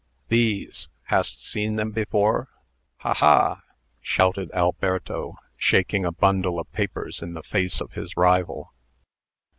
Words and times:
"These! 0.29 0.89
Hast 1.03 1.45
seen 1.45 1.75
them 1.75 1.91
before? 1.91 2.49
Ha! 3.01 3.13
ha!" 3.13 3.61
shouted 4.01 4.49
Alberto, 4.51 5.35
shaking 5.55 6.05
a 6.05 6.11
bundle 6.11 6.57
of 6.59 6.71
papers 6.73 7.21
in 7.21 7.33
the 7.35 7.43
face 7.43 7.79
of 7.79 7.91
his 7.91 8.17
rival. 8.17 8.73